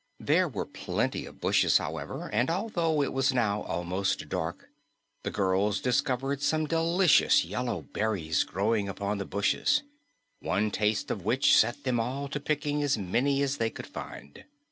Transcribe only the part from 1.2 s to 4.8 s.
of bushes, however, and although it was now almost dark,